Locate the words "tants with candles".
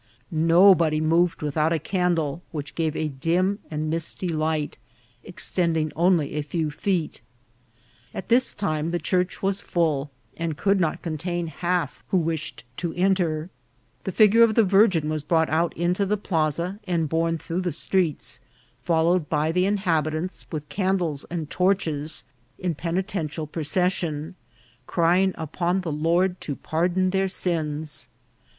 20.13-21.25